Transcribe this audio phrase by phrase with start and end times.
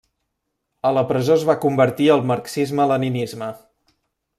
[0.89, 3.53] A la presó es va convertir al marxisme-leninisme.